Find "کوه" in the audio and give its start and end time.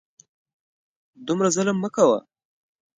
1.95-2.17